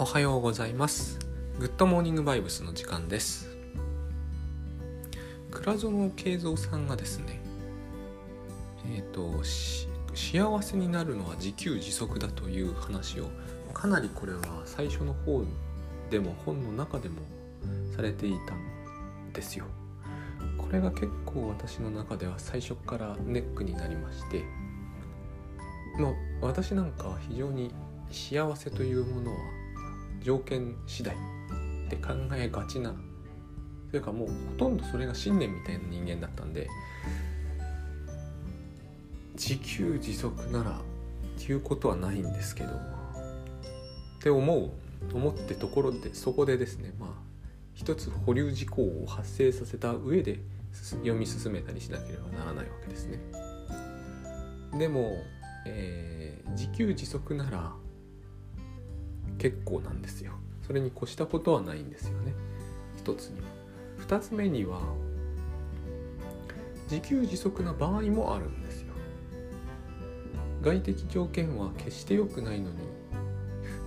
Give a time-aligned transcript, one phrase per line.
[0.00, 1.18] おはようございます。
[1.58, 3.48] グッドモーニングバイブスの時間です。
[5.50, 7.40] 倉園慶三さんがですね
[8.94, 9.42] えっ、ー、と
[10.14, 13.28] 幸せになるのは自給自足だという話を
[13.74, 15.42] かなりこれは最初の方
[16.10, 17.16] でも本の中でも
[17.96, 19.64] されていたんですよ。
[20.56, 24.44] これが結構私の中では最初からネックになりまして
[25.98, 27.74] まあ私なんかは非常に
[28.12, 29.57] 幸せというものは
[30.28, 32.94] 条件次第って考えがちな
[33.90, 36.68] というかもうほとんどそれが信念みたいな人間だったんで
[39.32, 40.74] 自給自足ならっ
[41.38, 42.72] ていうことはないんですけどっ
[44.20, 44.70] て思う
[45.14, 47.10] 思ってところでそこでですねまあ
[47.72, 50.40] 一つ保留事項を発生させた上で
[50.74, 53.18] 読み進めたりしなければならないわけですね。
[54.78, 55.14] でも、
[55.64, 57.72] えー、自給自足なら
[59.38, 60.32] 結構なんですよ。
[60.66, 62.34] それに越したことはないんですよね。
[62.96, 63.46] 一つには。
[63.98, 64.80] 二つ目には
[66.90, 68.88] 自給自足な場合もあるんですよ。
[70.62, 72.78] 外的条件は決して良くないのに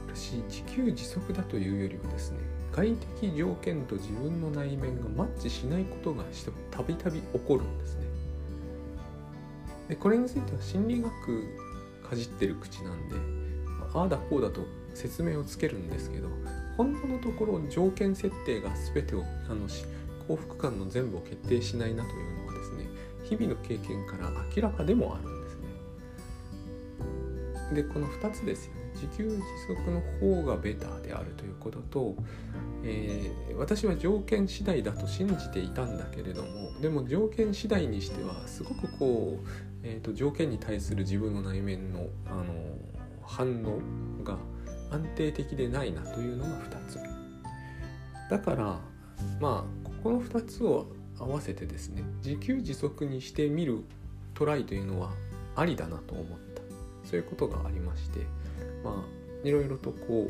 [0.08, 2.40] 私自給自足だというよりはですね
[2.72, 6.24] 外的条件と自分の内面がマッチしないことが
[6.70, 8.06] たびたび起こるんですね。
[9.90, 11.12] でこれについては心理学
[12.08, 13.16] かじってる口なんで
[13.94, 14.62] ああだこうだと
[14.94, 16.30] 説明をつけるんですけど
[16.78, 19.68] 本当のところ条件設定が全てをあの
[20.28, 22.88] 幸福感の全部を決定しないなというのはですね
[23.24, 25.62] 日々の経験から明らかでもあるんですね。
[27.76, 32.16] でこの2つですよね自給自足の方がベターであるということと、
[32.84, 39.48] えー、私は条件次第だと信じていたんだけれどもでも条件次第にしてはすごくこう、
[39.84, 42.54] えーと、条件に対する自分の内面のあの
[43.24, 44.38] 反応が
[44.92, 47.00] 安定的でないなというのが2つ。
[48.30, 48.80] だから
[49.40, 50.88] まあここの2つを
[51.20, 53.84] 合わせてですね自給自足にしてみる
[54.34, 55.12] トライというのは
[55.56, 56.52] ありだなと思った。
[57.04, 58.20] そういうことがありまして
[58.84, 60.30] まあいろいろとこ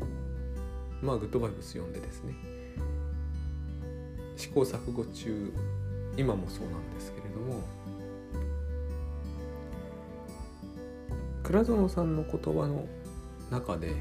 [1.02, 2.34] うまあグッドバイブス読んでですね
[4.36, 5.52] 試行錯誤中
[6.16, 7.62] 今もそうなんですけれども
[11.44, 12.88] 倉園さんの言葉の
[13.50, 13.94] 中で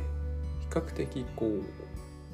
[0.71, 1.63] 較的こう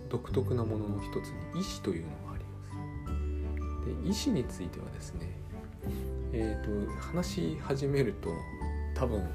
[0.09, 4.03] 独特なものの一つに意志というのがあります。
[4.03, 5.37] で意志についてはですね
[6.31, 8.29] えーと話し始めると
[8.95, 9.27] 多分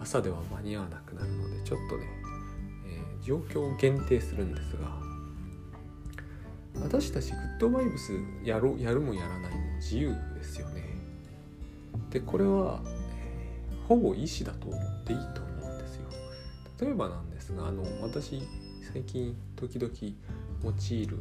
[0.00, 2.06] 朝では間に合わなくなるのでちょっとね、
[2.86, 4.98] えー、状況を限定するんですが
[6.80, 8.12] 私たちグッドバイブス
[8.44, 10.96] やろやるもやらないも自由ですよね
[12.10, 15.47] でこれは、えー、ほぼ意思だと思っていいと
[16.80, 18.42] 例えばなんですがあの私
[18.92, 19.92] 最近時々
[20.62, 21.18] 用いる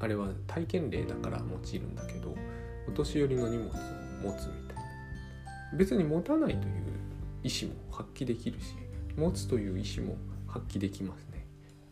[0.00, 2.34] あれは体験例だから用いるんだけど
[2.88, 3.72] お年寄りの荷物を
[4.22, 4.82] 持つみたいな。
[5.74, 6.84] 別に持たないという
[7.42, 8.74] 意思も発揮できるし
[9.16, 11.46] 持つという意思も発揮できますね。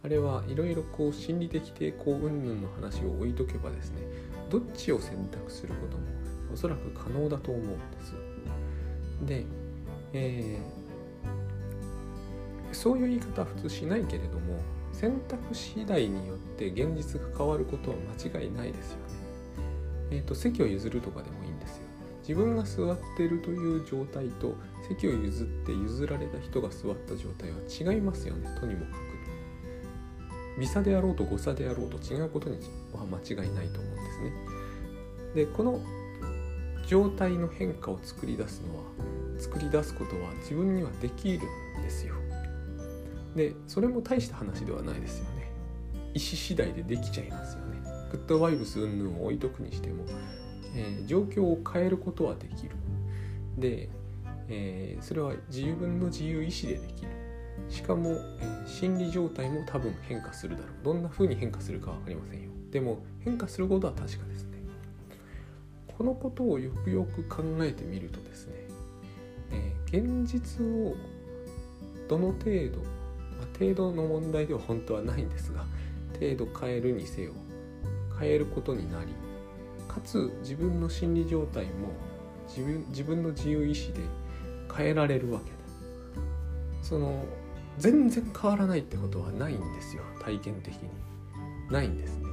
[0.04, 4.02] あれはいろいろこう心理的抵抗云々の話を置いとけばですね
[4.50, 6.04] どっちを選択することも
[6.52, 8.14] おそらく可能だと思うんです。
[9.24, 9.44] で、
[10.12, 10.81] えー、
[12.74, 14.60] そういう言い方は普通しないけれども
[14.92, 19.02] 選択次第によって現実が変わることは間違いないですよね。
[20.10, 21.82] えっ、ー、と席を譲るとかでもいいんですよ。
[22.20, 24.54] 自分が座っているという状態と
[24.88, 28.48] 席を譲って譲られた人が座った状態は違いますよね。
[28.60, 29.12] とにもかく。
[30.56, 32.58] に微差であろうと誤差であろうと違うことに
[32.92, 34.32] は間違いないと思うんですね。
[35.34, 35.80] でこの
[36.86, 38.82] 状態の変化を作り出すのは
[39.38, 41.38] 作り出すことは自分にはできる
[41.78, 42.14] んですよ。
[43.34, 45.50] でそれも大した話ではないですよね。
[46.14, 47.80] 意思次第でできちゃいますよね。
[48.10, 50.04] グッドバイブス云々を置いとくにしても
[50.74, 52.76] えー、状況を変えることはできる。
[53.58, 53.88] で、
[54.48, 57.10] えー、それは自分の自由意志でできる。
[57.68, 60.84] しかも、えー、心理状態も多分変化するだろう。
[60.84, 62.50] どんな風に変化するか分かりませんよ。
[62.70, 64.58] でも変化することは確かですね。
[65.98, 68.54] このことをよくよく考えてみるとですね、
[69.50, 70.96] え、現実を
[72.08, 72.82] どの程度、
[73.42, 75.64] まあ、程度の問題では本当はないんですが
[76.18, 77.32] 程度変えるにせよ
[78.18, 79.12] 変えることになり
[79.88, 81.90] かつ自分の心理状態も
[82.46, 84.00] 自分自分の自由意志で
[84.74, 85.56] 変えられるわけだ。
[86.82, 87.24] その
[87.78, 90.80] 全然変わらないってことはないんですよ体験的に。
[91.70, 92.26] ないんですね。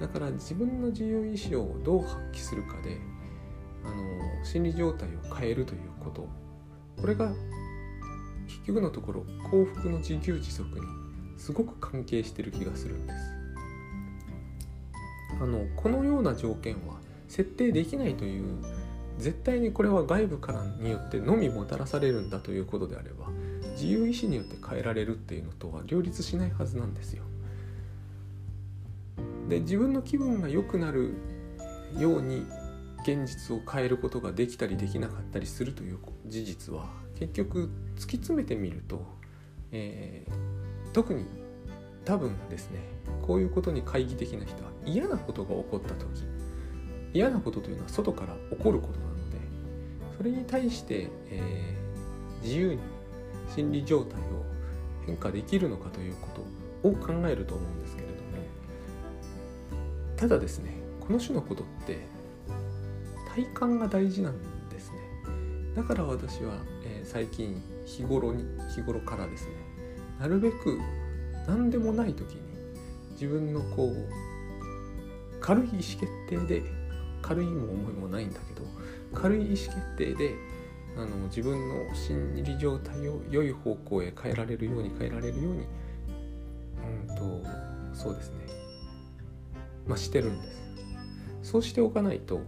[0.00, 2.98] だから自分の自由意志をどう発揮するかで
[3.84, 6.28] あの心理状態を変えるということ。
[7.00, 7.32] これが
[8.48, 10.86] 結局のところ幸福の自給自足に
[11.36, 13.18] すごく関係してる気がするんです
[15.40, 16.96] あのこのような条件は
[17.28, 18.44] 設定できないという
[19.18, 23.26] 絶対にこれは外部からによってのみもたらされるんだということであれば
[23.72, 27.22] 自由意志によって変えられるっていうのとは両立しないはずなんですよ。
[29.48, 31.14] で自分の気分が良くなる
[31.96, 32.44] ように
[33.02, 36.86] 現実を変えることができたりできなかったりするという事実は
[37.18, 39.06] 結局突き詰めてみると、
[39.72, 41.24] えー、特に
[42.04, 42.80] 多分ですね
[43.22, 46.24] こういうことに懐疑的な人は嫌なことが起こった時
[47.12, 49.38] 嫌なことというのは外から起こることなので
[50.16, 52.80] それに対して、えー、自由に
[53.54, 54.44] 心理状態を
[55.06, 56.28] 変化できるのかというこ
[56.82, 58.18] とを考えると思うんですけれども
[60.16, 62.17] ただですねこの種のことって
[63.38, 64.98] 体感が大事なんですね。
[65.76, 66.54] だから私は、
[66.84, 68.44] えー、最近日頃に
[68.74, 69.52] 日頃からですね
[70.18, 70.76] なるべく
[71.46, 72.40] 何でもない時に
[73.12, 76.64] 自分のこう軽い意思決定で
[77.22, 78.66] 軽いも重いもないんだけど
[79.14, 80.34] 軽い意思決定で
[80.96, 85.66] あの自分の心理状態を良い方向へ変えられるように変えられるように
[87.08, 87.48] うんと
[87.94, 88.36] そうですね。
[89.86, 90.58] まあしてるんです。
[91.42, 92.40] そうしておかないと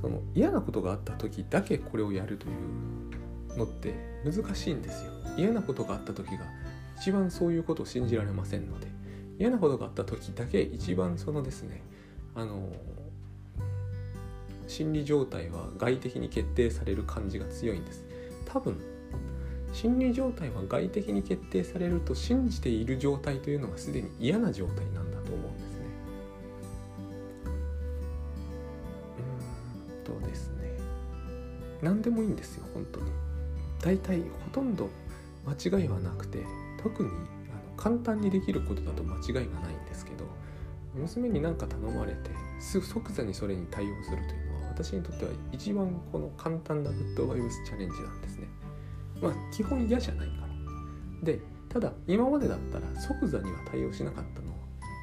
[0.00, 5.12] その嫌なことがあった時だけこれをやるというのって難しいんですよ。
[5.36, 6.44] 嫌なことがあった時が
[6.98, 8.88] 一番そういうことを信じられませんので
[9.38, 11.82] 嫌なことがあった時だけ一番そのですね
[12.34, 12.72] あの
[14.66, 18.04] 心理状態は外的に決定される感じが強いんです。
[18.46, 18.76] 多分
[19.72, 25.07] 心理状態は外的に決定されると信じている状態というのがすでに嫌な状態なん
[31.82, 33.10] 何でもいいんですよ本当に
[33.82, 34.88] 大体ほとんど
[35.46, 36.44] 間違いはなくて
[36.82, 40.24] 特にあの簡単にできることだと間違いがないんですけど
[40.94, 42.30] 娘に何か頼まれて
[42.60, 48.46] 即座にそれに対応するというのは私にとっては一番この簡単なグッドバイブスチャレンジなんですね。
[49.20, 50.48] まあ基本嫌じゃないから。
[51.24, 54.54] で、ただ今までだったら即座には対応しなかったのを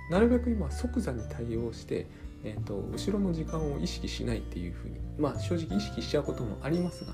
[0.09, 2.07] なるべく今即座に対応して、
[2.45, 7.13] えーと、後ろの時間を意識しないっていうふうにまあ正直意識しちゃうこともありますが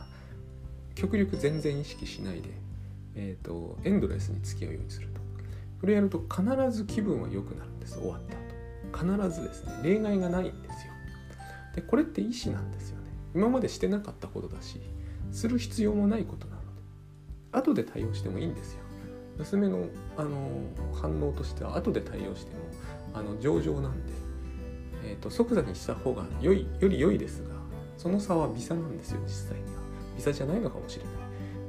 [0.94, 2.50] 極力全然意識しないで、
[3.16, 5.22] えーと、エンドレスに付き合うようにすると。
[5.80, 8.22] これやると必ず気分は良くなるんです終わっ
[8.92, 9.18] た後。
[9.18, 10.94] 必ずですね例外がないんですよ。
[11.75, 13.10] でこれって意思なんですよね。
[13.33, 14.81] 今までしてなかったことだし
[15.31, 16.68] する必要もないことなので。
[17.54, 18.81] 後で対応してもいいんですよ。
[19.38, 19.86] 娘の
[20.18, 20.50] あの
[20.94, 22.60] 反応としては後で対応しても
[23.13, 24.13] あの上々なんで、
[25.03, 27.50] えーと、即座にした方が良いより良いですが
[27.98, 29.81] その差は微差なんですよ実際には
[30.15, 31.13] 微差じゃないのかもしれない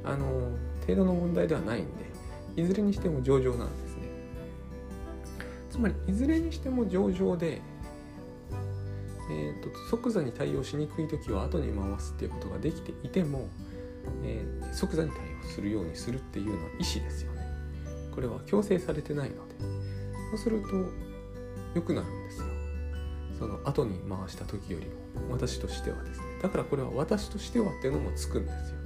[0.05, 0.51] あの
[0.81, 4.03] 程度の問題ではないんでいずれにしても上々なんですね
[5.71, 7.61] つまりいずれにしても上々で
[9.31, 13.47] えーと、即座に対応しにくい時は後に回すっていうことができていても、
[14.23, 17.41] えー、即座に対応するようにするっていうのは意思ですよね。
[18.13, 19.55] これは強制されてないので
[20.31, 20.67] そうすると
[21.73, 22.52] 良くなるんですよ。
[23.43, 28.77] その後に回した時よりも私としてはですねだからこれは私としてはっていうのもつくんですよ。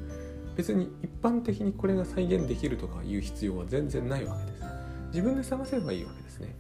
[0.56, 4.64] 別に一般的にこれが再現できるとかいう必要は全然ないわけです。
[5.10, 6.56] 自分で探せばいいわけですね。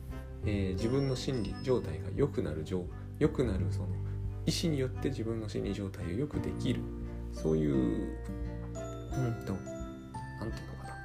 [0.46, 2.86] えー、自分の心理状態が良くなる状
[3.18, 3.88] 良くなるその
[4.46, 6.82] 意思によって自分の心理状態を良くできる
[7.34, 9.66] そういううんと何て
[10.40, 10.96] 言うのかな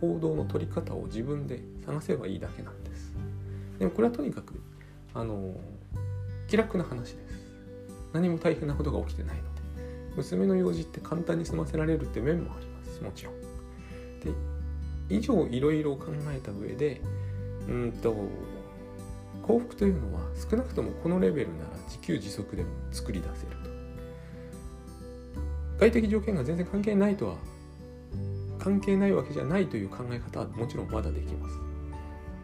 [0.00, 3.12] 行動の取り方を自分で探せばいいだけなんです
[3.80, 4.60] でもこれはとにかく
[5.12, 5.56] あの
[6.48, 7.36] 気楽な話です。
[8.12, 9.56] 何も大変なことが起きてないので。
[10.16, 13.02] 娘の用事って簡単に済ませられるって面もあります。
[13.02, 13.34] もちろん。
[14.20, 14.32] で
[15.08, 17.00] 以上いろいろ考えた上で
[17.68, 18.14] うんと
[19.42, 23.76] 幸福というのは少なくともこのレベルなら自給自足でも作り出せると。
[25.78, 27.36] 外的条件が全然関係ないとは
[28.58, 31.56] 関係ないわけじゃないという考え方はもちろんまだできます。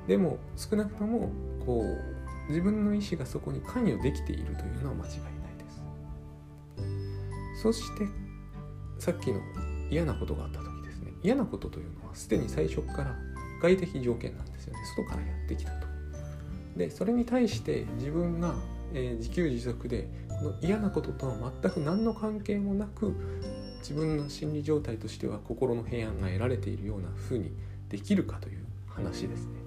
[0.07, 1.33] でも少なくとも
[1.65, 2.12] こう
[2.49, 5.71] 自分の意思がそこに関与できているというのは間違いないで
[7.57, 7.63] す。
[7.63, 8.07] そして
[8.99, 9.41] さっきの
[9.91, 11.13] 嫌なことがあった時ですね。
[11.23, 13.17] 嫌なことというのはすでに最初から
[13.61, 14.81] 外的条件なんですよね。
[14.97, 15.87] 外からやってきたと。
[16.77, 18.55] でそれに対して自分が、
[18.95, 23.15] えー、自給自足でこの嫌なこととは全く何の関係もなく
[23.81, 27.53] 自分の心理状態としては心の平安が得られているような風に
[27.89, 29.62] できるかという話ですね。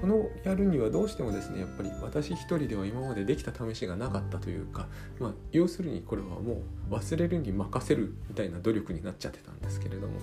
[0.00, 4.88] このやるにはどうしてもですねやっぱり私一人では今までできた試しがなかったというか、
[5.18, 10.14] まあ、要するにこれはもう忘れるに任せるみたいな努力になっちゃってたんですけれども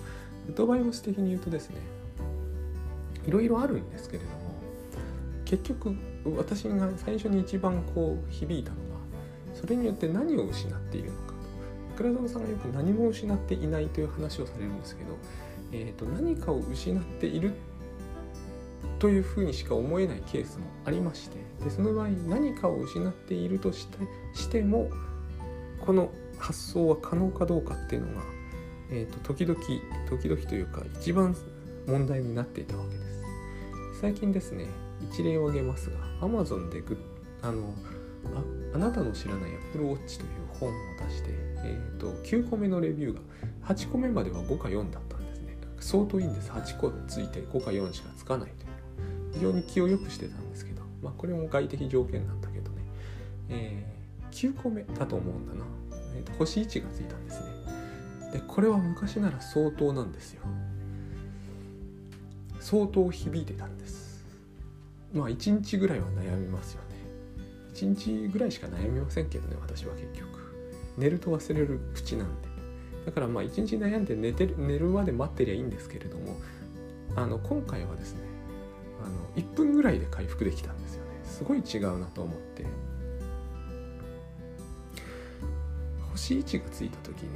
[0.46, 1.76] グッドバイブス的に言うとですね
[3.26, 4.54] いろいろあるんですけれども
[5.44, 5.96] 結局
[6.36, 9.00] 私が最初に一番こう響いたのは
[9.54, 11.34] それによって何を失っているのかと。
[11.96, 15.16] 倉澤さんがよく何も失っていないという話をされるんですけど、
[15.72, 17.73] えーと、何かを失っているって
[18.98, 23.98] というふうにしか思えないケースもありましてでその場合何かを失っているとして
[24.34, 24.90] しても
[25.84, 28.22] この発想は可能かどうかっていうのが、
[28.90, 29.58] えーと、時々
[30.08, 31.36] 時々というか一番
[31.86, 33.22] 問題になっていたわけです。
[34.00, 34.66] 最近ですね
[35.10, 36.96] 一例を挙げますが Amazon でグ
[37.42, 37.74] あの
[38.34, 38.42] あ
[38.74, 40.72] あなたの知らない Apple Watch という本を
[41.08, 43.20] 出して、えーと、9個目のレビューが
[43.74, 45.56] 8個目までは5か4だったんですね。
[45.78, 46.50] 相当いいんです。
[46.50, 48.63] 8個ついて5か4しかつかないと。
[48.63, 48.63] いう
[49.34, 52.82] 非常に気を良くしてたんですけどまあこれも外的条件なんだけどね、
[53.50, 55.64] えー、9個目だと思うんだな、
[56.16, 57.46] えーと、星1がついたんですね。
[58.32, 60.42] でこれは昔なら相当なんですよ。
[62.58, 64.24] 相当響いてたんです。
[65.12, 66.96] まあ1日ぐらいは悩みますよね。
[67.74, 70.28] 1日ぐらいしか悩みませんけどね私は結局。
[70.96, 72.54] 寝ると忘れる口なんで。
[73.06, 76.36] だからまあ1日悩んで寝てる寝るまで待ってりゃいいんですけれども
[77.16, 78.20] あの今回はですね
[79.04, 81.10] あの1分ぐらいで回復できたんですよね。
[81.24, 82.64] すごい違うなと思って。
[86.12, 87.28] 星1がついた時に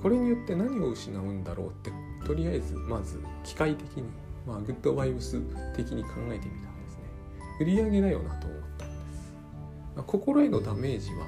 [0.00, 1.90] これによって何を失うんだろうって
[2.26, 4.04] とりあえずまず機械的に、
[4.46, 5.40] まあ、グッドバイブス
[5.74, 7.02] 的に考えてみたんですね。
[7.60, 9.34] 売り上げだよなと思ったんです、
[9.96, 11.26] まあ、心へのダメージは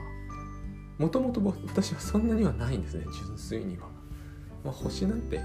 [0.98, 3.04] もともと私はそんなにはないんですね。
[3.26, 3.88] 純粋には、
[4.64, 5.40] まあ、星なんて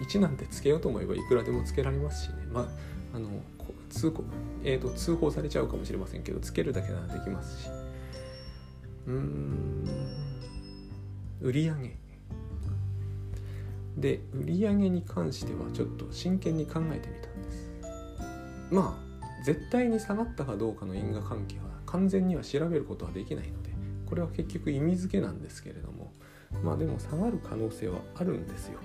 [0.00, 2.34] 1なんてつけようと思えばいくらでもつけられますしね。
[2.52, 3.28] まああの
[3.90, 4.24] 通報,、
[4.64, 7.70] えーと、通報されちゃうかもしれませんけどつけるだけならできますし。
[9.06, 9.84] うーん。
[11.40, 11.96] 売り上げ。
[13.96, 17.70] で売り上げに関してはちょっと真剣に考えてみたんです。
[18.70, 23.70] まあ絶対に下がったかどうかの因果関係は完全には調べることはできないので
[24.06, 26.12] これは結局意味付けなんですけれども
[26.62, 28.78] まあでも下がる可能性はあるんですよ。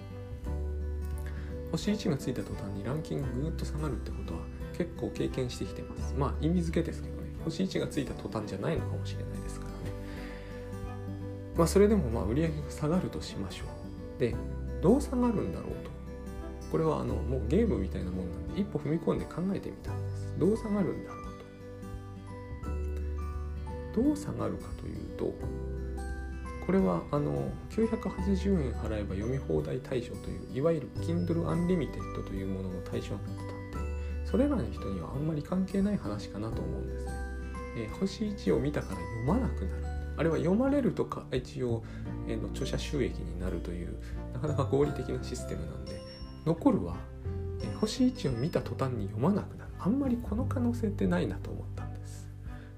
[1.73, 4.41] 星1がついた途端にランキングぐっと下がるってことは
[4.77, 6.13] 結構経験してきてます。
[6.15, 7.23] まあ意味付けですけどね。
[7.43, 9.75] 星1がついた途端じゃないのかもしれないですからね。
[11.57, 13.63] まあそれでもまあ売り上げが下がるとしましょ
[14.17, 14.19] う。
[14.19, 14.35] で
[14.83, 15.89] どう下がるんだろうと。
[16.71, 20.31] これはあのもうゲームみたいなもんなんで一歩踏み込んで考えてみたんです。
[20.37, 21.23] どう下がるんだろう
[23.95, 24.03] と。
[24.03, 25.33] どう下がるかというと
[26.65, 33.21] これはあの980円払えば読み放題対象といういわゆる Kindle Unlimited というものの対象になっ
[33.71, 33.91] たん
[34.23, 37.11] でそれらの人にはあんまり関係ない話かなと思うんですね。
[37.75, 39.83] えー、星1を見たから読まなくなる
[40.15, 41.83] あれは読まれるとか一応、
[42.27, 43.97] えー、の著者収益になるという
[44.33, 45.99] なかなか合理的なシステムなんで
[46.45, 46.97] 残るは、
[47.61, 51.72] えー、星1を見た途端に読まなくなるあんまりこの可能性ってないなと思ったんです。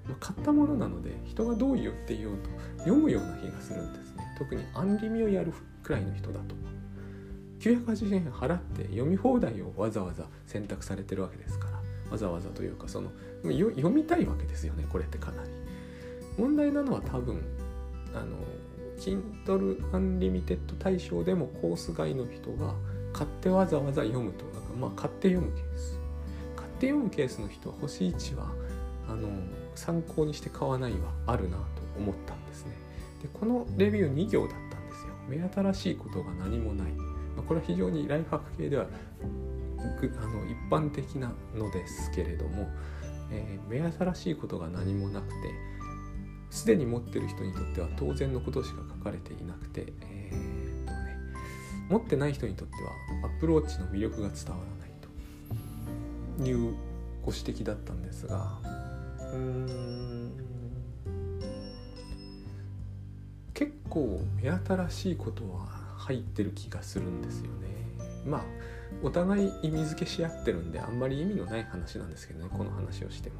[0.08, 4.24] ま買ったものなので人がどう言って言おうと読むような気がするんですね。
[4.38, 6.56] 特にアンリミをやるくらいの人だと。
[7.60, 11.76] 980円払って読み放題をわざわざ選択されてるわけですから。
[12.12, 13.10] わざわざというかその
[13.44, 15.50] 読みたいわけですよねこれってかなり。
[16.38, 17.42] 問題なのは多分
[18.14, 18.38] あの
[19.00, 22.76] Kindle Unlimited 対象でもコース外の人が
[23.14, 24.46] 買ってわざわざ読むと。
[24.46, 26.00] だかまあ買って読むケース。
[26.56, 28.52] 買って読むケースの人は星1は
[29.08, 29.30] あの
[29.76, 31.64] 参考にして買わないはあるなと
[31.98, 32.74] 思ったんですね。
[33.22, 35.14] でこのレビュー2行だったんですよ。
[35.28, 37.04] 目新しいことが何もない、ま
[37.40, 42.68] あ、これは非常にライフハック系ではあの一般的なのですけれども、
[43.32, 45.34] えー、目新しいことが何もなくて
[46.50, 51.18] すでに持ってる人にとっては当然のことしか書かれていなくて、えーとね、
[51.90, 54.92] 持ってない人にとってはアプローチの魅力が伝わらない
[56.38, 56.76] という
[57.24, 58.58] ご指摘だったんですが
[63.53, 65.67] 結構目新しいことは
[65.98, 67.67] 入ってる気がするんですよね。
[68.25, 68.44] まあ
[69.03, 73.36] お互い意味付けし合ってるんであんまり意味のない話なんですけどねこの話をしても。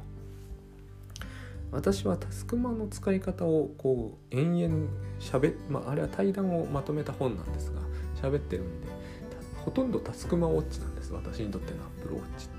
[1.72, 4.88] 私はタスクマの使い方をこう延々
[5.18, 7.80] しゃべまああれは対談をまとめた本なんですが
[8.22, 8.86] 喋ってるんで
[9.64, 12.55] ほとんどタスクマウォッチなんです私にとってのアップルウォッチって。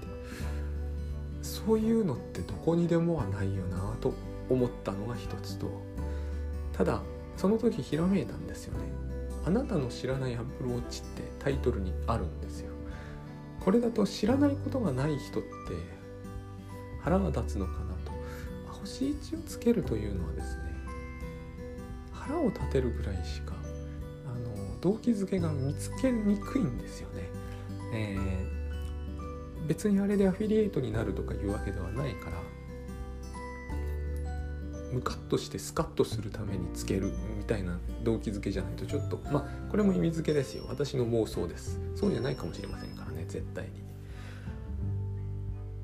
[1.47, 4.13] そういうのってどこにでもはないよなと
[4.49, 5.67] 思ったのが一つと。
[6.73, 7.01] ただ
[7.37, 8.85] その時ひらめいたんですよね。
[9.45, 12.71] あなたの知らないアップルウォッチってタイトルにあるんですよ。
[13.63, 15.49] これだと知らないことがない人って
[17.01, 18.11] 腹が立つのかなと。
[18.81, 20.63] 星1をつけるというのはですね
[22.11, 23.53] 腹を立てるぐらいしか
[24.25, 27.29] あの動機づけが見つけにくいんですよね、
[27.93, 28.56] えー
[29.67, 32.37] 別にあれでアフィリエイトになるとかいうわけではないから
[34.91, 40.65] ムカッとしてスカッとするためにつけるみたいな動機づけじゃないとちょっとまあこれも意味付けですよ。
[40.69, 41.79] 私の妄想です。
[41.95, 43.65] そうじゃないかもしれませんからね絶対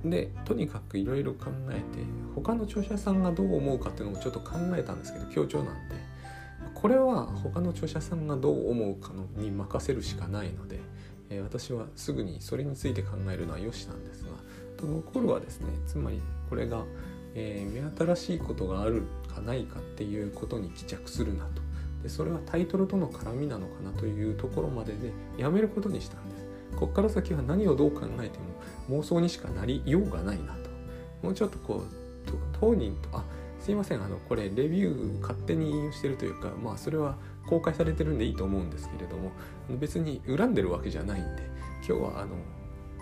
[0.03, 0.09] に。
[0.09, 1.81] でとにかくいろいろ考えて
[2.35, 5.95] 他の著者さんがどう思うかっていうのもちょっと考えたんですけど強調なんで
[6.73, 10.79] これは他の著者さんがどう思うかのに任せるしかないので、
[11.37, 14.29] え、私はすぐにそれについて考えるのはよしなんですが
[14.77, 16.83] と残るはですねつまりこれが
[17.35, 21.61] え、目新しいことがあるかないかっていうことに帰着するなと。
[22.03, 26.45] でそれはタイトルとの絡みなのかなというところまででやめることにしたんです。
[26.75, 28.39] こっから先は何をどう考えて
[28.89, 30.69] も妄想にしかなりようがないなと。
[31.21, 32.03] もうちょっとこう
[32.59, 33.23] 当人とあ
[33.59, 37.15] すいませんあのこれレビュー勝手に引用してるというかまあそれは
[37.47, 39.31] 公開されてるんでいいと思うんですけれども
[39.79, 41.43] 別に恨んでるわけじゃないんで
[41.87, 42.35] 今日はあの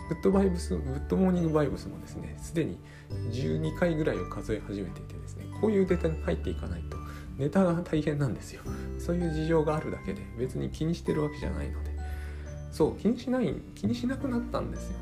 [0.09, 2.77] グッドバイブスグッドモーニングバイブスもですねすでに
[3.31, 6.97] 12回ぐらいを数え始めていてですねこういうデータに入っていかないと
[7.37, 8.61] ネタが大変なんですよ。
[8.99, 11.91] そういう事情があるだけで別に気にしてるわけじゃないので。
[12.71, 14.97] そう気にしない気にしなくなったんですよね。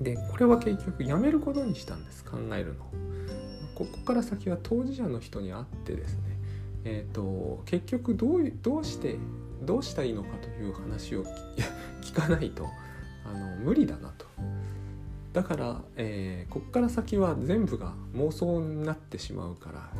[0.00, 2.84] でこれは結局やめることにしたんです考えるの。
[3.74, 6.33] ここから先は当事者の人に会ってですね
[6.84, 9.16] えっ、ー、と結局どうどうして
[9.62, 11.24] どうしたらいいのかという話を
[12.02, 12.66] 聞かないと
[13.24, 14.26] あの無理だなと。
[15.32, 19.90] だから、えー、こっから先は全部が妄想になってしまうから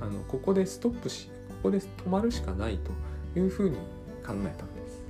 [0.00, 2.92] あのここでストップしここで止まるしかないと
[3.38, 3.76] いうふうに
[4.24, 5.04] 考えたんです。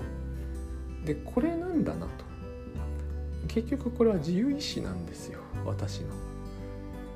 [1.04, 2.24] でこれなんだなと。
[3.48, 6.33] 結局これは自由意志なんですよ私の。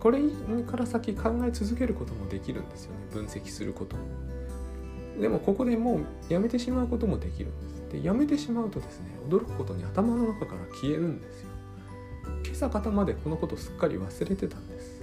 [0.00, 0.21] これ
[0.67, 4.02] から先考え続けることもできるんですよね分析することも。
[5.21, 8.02] でもここでもうやめてしまうこともできるんです。
[8.02, 11.49] でやめてしまうとですね驚くことに頭の中から消えるんですよ。
[12.44, 15.03] 今朝方までこのことすっかり忘れてたんです。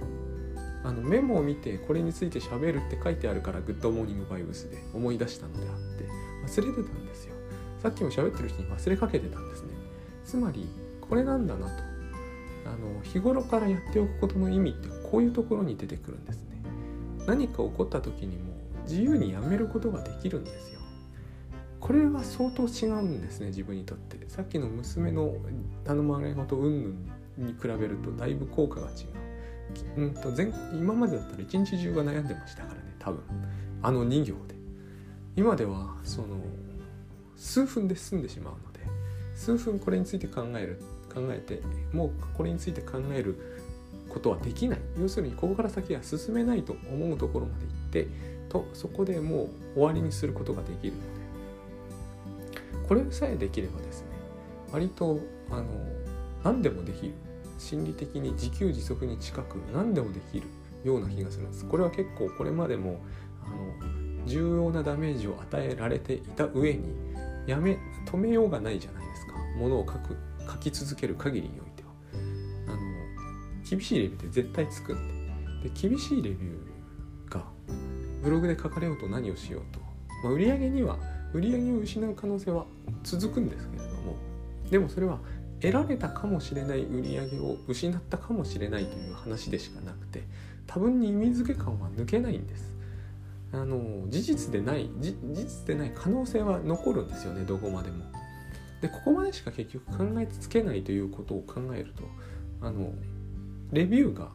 [0.84, 6.04] あのメモを見てこれについて喋るって書いてあるからグッドモーニングバイブスで思い出したのであって
[6.46, 7.34] 忘れてたんですよ。
[7.82, 9.68] さっきも喋ってるうちに忘れかけてたんですね。
[10.24, 10.68] つまり
[11.00, 11.95] これなんだなと。
[12.66, 16.62] あの日頃からやっておくことの意味ってこういうところに出てくるんですね。
[17.26, 20.80] 何か起こった時にも自由にやめることができるんですよ。
[21.80, 24.28] これは相当違うんですね自分にとって。
[24.28, 25.34] さっきの娘の
[25.84, 29.04] 頼まれ事云々に比べるとだいぶ効果が違
[29.96, 33.22] う、うんと前今までだったら一日中が悩んでましたからね多分。
[33.82, 34.56] あの2行で。
[35.36, 36.38] 今ではその
[37.36, 38.80] 数分で済んでしまうので
[39.34, 40.80] 数分これについて考える
[41.16, 43.36] 考えてもうこれについて考える
[44.08, 44.80] ことはできない。
[45.00, 48.08] 要するにここから先は進めないと思うところまで行って
[48.48, 51.06] とそこでもう終わりにすることができるので。
[52.86, 54.08] これさえできればですね
[54.70, 55.18] 割と
[55.50, 55.64] あの
[56.44, 57.14] 何でもできる。
[57.58, 60.46] 心理的に自給自足に近く何でもできる
[60.84, 61.64] ような気がするんです。
[61.64, 63.00] これは結構これまでも
[63.42, 66.94] あの重要なダメージを与えられていた上に
[67.46, 69.32] やめ止めようがないじゃないですか。
[69.58, 70.16] ものを書く。
[70.46, 71.90] 書き続ける限りにおいては
[72.68, 72.78] あの
[73.68, 75.16] 厳しいレビューって絶対つくんで
[75.68, 77.44] で厳しいレビューが
[78.22, 79.80] ブログで書かれようと何をしようと、
[80.22, 80.98] まあ、売り上げには
[81.32, 82.66] 売り上げを失う可能性は
[83.02, 84.16] 続くんですけれども
[84.70, 85.18] でもそれは
[85.60, 90.22] 得られたかもしれない売り上げを失ったかもしれないという話でしかなくて
[90.66, 92.74] 多分に意味付け感は抜けないんです。
[93.52, 98.04] あの事実でない事実でない可能性は残るんですよねどこまでも。
[98.80, 102.04] でここまでしか結局考えつけないということを考えると
[102.60, 102.92] あの
[103.72, 104.28] レビューが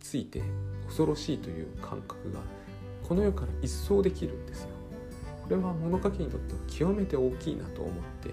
[0.00, 0.42] ついて
[0.86, 2.40] 恐ろしいという感覚が
[3.06, 4.68] この世から一掃できるんですよ。
[5.42, 8.30] これは物書きにとっては極めて大きいなと思って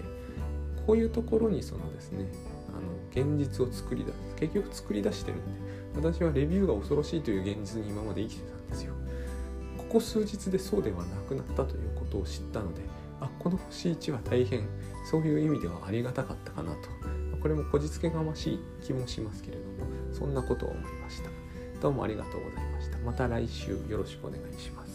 [0.86, 2.26] こういうところにそのですね
[2.68, 8.94] あの現実を作り出す結局作り出してるんで私はレビューが恐ろしいという現実に今まで生きてたんですよ
[9.76, 12.82] ここ数日でそうではなくなったということを知ったので
[13.20, 14.68] あこの星1は大変
[15.10, 16.88] そういう意味ではありがたかったかなと。
[17.40, 21.30] これもこじつけがましい気もしますけれどもそんなことを思いました。
[21.80, 22.98] どうもありがとうございました。
[22.98, 24.87] また来週よろしくお願いします。